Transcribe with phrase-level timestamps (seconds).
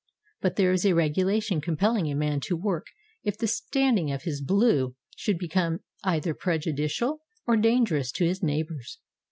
[0.41, 2.87] But there is a regulation compelling a man to work
[3.21, 8.41] if the standing of his "blue" should be come either prejudicial or dangerous to his
[8.41, 8.97] neighbors.